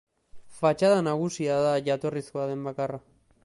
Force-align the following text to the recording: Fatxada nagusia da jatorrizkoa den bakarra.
Fatxada 0.59 1.03
nagusia 1.09 1.59
da 1.67 1.75
jatorrizkoa 1.91 2.49
den 2.53 2.69
bakarra. 2.71 3.03